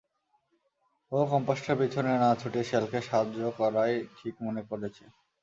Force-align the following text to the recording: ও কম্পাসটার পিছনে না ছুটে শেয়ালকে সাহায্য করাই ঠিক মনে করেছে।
ও 1.11 1.17
কম্পাসটার 1.31 1.75
পিছনে 1.81 2.11
না 2.15 2.29
ছুটে 2.35 2.61
শেয়ালকে 2.63 2.99
সাহায্য 3.01 3.39
করাই 3.59 3.93
ঠিক 4.17 4.35
মনে 4.45 4.61
করেছে। 4.69 5.03